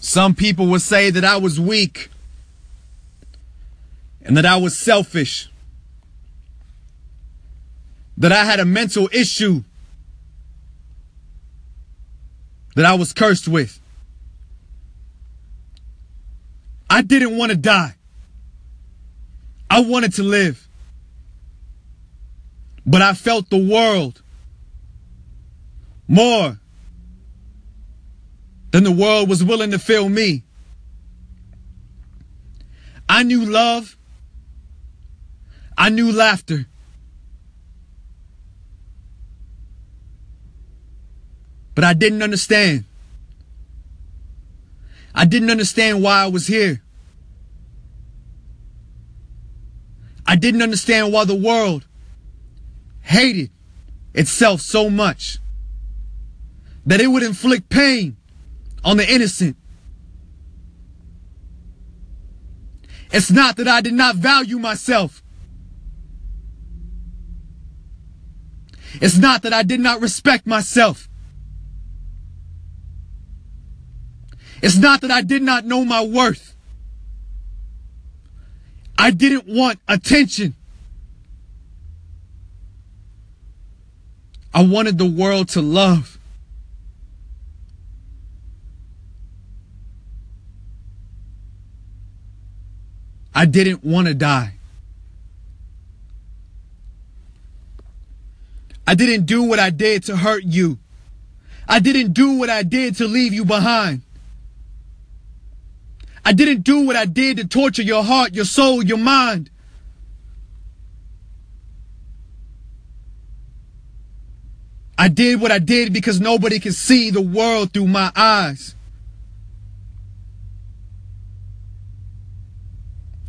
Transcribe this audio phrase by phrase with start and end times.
[0.00, 2.10] Some people would say that I was weak
[4.22, 5.50] and that I was selfish,
[8.16, 9.62] that I had a mental issue
[12.76, 13.78] that I was cursed with.
[16.88, 17.94] I didn't want to die.
[19.68, 20.66] I wanted to live.
[22.86, 24.22] But I felt the world
[26.08, 26.58] more
[28.70, 30.44] than the world was willing to feel me.
[33.08, 33.96] I knew love.
[35.76, 36.66] I knew laughter.
[41.74, 42.84] But I didn't understand.
[45.14, 46.82] I didn't understand why I was here.
[50.26, 51.86] I didn't understand why the world
[53.00, 53.50] hated
[54.14, 55.38] itself so much
[56.86, 58.16] that it would inflict pain
[58.84, 59.56] on the innocent.
[63.12, 65.22] It's not that I did not value myself.
[68.94, 71.08] It's not that I did not respect myself.
[74.62, 76.54] It's not that I did not know my worth.
[78.98, 80.54] I didn't want attention.
[84.52, 86.19] I wanted the world to love.
[93.40, 94.52] I didn't want to die.
[98.86, 100.78] I didn't do what I did to hurt you.
[101.66, 104.02] I didn't do what I did to leave you behind.
[106.22, 109.48] I didn't do what I did to torture your heart, your soul, your mind.
[114.98, 118.74] I did what I did because nobody can see the world through my eyes.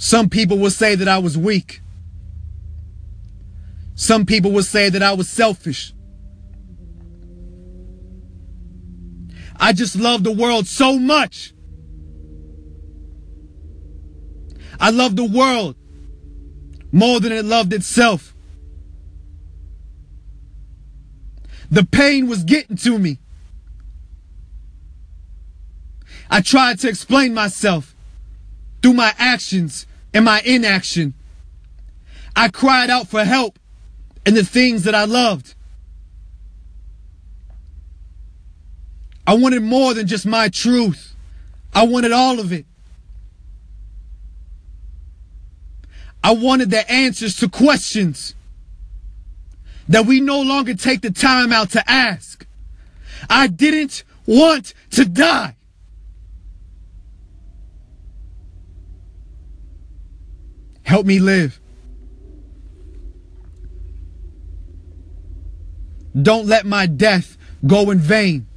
[0.00, 1.82] Some people will say that I was weak.
[3.94, 5.92] Some people will say that I was selfish.
[9.56, 11.52] I just love the world so much.
[14.80, 15.76] I love the world
[16.90, 18.34] more than it loved itself.
[21.70, 23.18] The pain was getting to me.
[26.30, 27.94] I tried to explain myself
[28.80, 31.14] through my actions and my inaction.
[32.34, 33.58] I cried out for help
[34.26, 35.54] in the things that I loved.
[39.26, 41.14] I wanted more than just my truth.
[41.72, 42.66] I wanted all of it.
[46.22, 48.34] I wanted the answers to questions
[49.88, 52.46] that we no longer take the time out to ask.
[53.28, 55.56] I didn't want to die.
[60.90, 61.60] Help me live.
[66.20, 68.48] Don't let my death go in vain.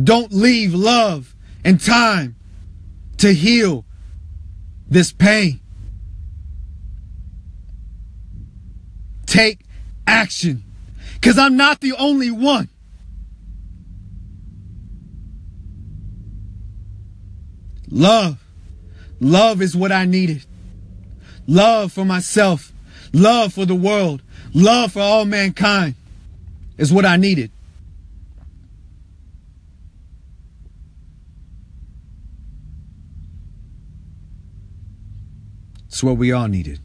[0.00, 1.34] Don't leave love
[1.64, 2.36] and time
[3.16, 3.84] to heal
[4.88, 5.58] this pain.
[9.26, 9.62] Take
[10.06, 10.62] action.
[11.14, 12.68] Because I'm not the only one.
[17.90, 18.38] Love.
[19.20, 20.44] Love is what I needed.
[21.46, 22.72] Love for myself.
[23.12, 24.22] Love for the world.
[24.52, 25.94] Love for all mankind
[26.76, 27.50] is what I needed.
[35.86, 36.80] It's what we all needed.